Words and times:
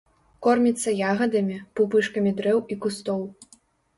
Корміцца 0.45 0.93
ягадамі, 1.09 1.57
пупышкамі 1.79 2.31
дрэў 2.39 2.61
і 2.77 2.79
кустоў. 2.87 3.21